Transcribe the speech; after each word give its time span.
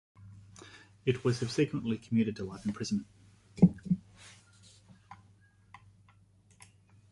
It 1.05 1.23
was 1.23 1.37
subsequently 1.37 1.99
commuted 1.99 2.35
to 2.37 2.43
life 2.43 2.65
imprisonment. 2.65 3.05